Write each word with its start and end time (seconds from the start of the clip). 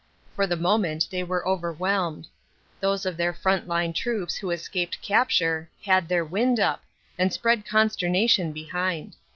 For 0.35 0.47
the 0.47 0.55
moment 0.55 1.07
they 1.11 1.21
were 1.21 1.47
overwhelmed. 1.47 2.25
Those 2.79 3.05
of 3.05 3.17
their 3.17 3.33
front 3.35 3.67
line 3.67 3.93
troops 3.93 4.35
who 4.37 4.49
escaped 4.49 4.99
capture 5.03 5.69
"had 5.85 6.07
their 6.07 6.25
wind 6.25 6.59
up," 6.59 6.83
and 7.19 7.31
spread 7.31 7.67
consternation 7.67 8.51
behind. 8.51 9.15